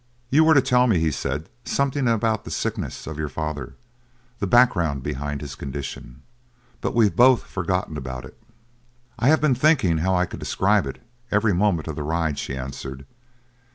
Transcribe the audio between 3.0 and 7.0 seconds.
of your father the background behind his condition. But